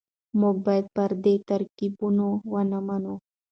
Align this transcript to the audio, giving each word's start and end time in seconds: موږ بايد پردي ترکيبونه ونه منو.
موږ 0.39 0.55
بايد 0.65 0.85
پردي 0.95 1.35
ترکيبونه 1.49 2.25
ونه 2.51 2.79
منو. 2.87 3.15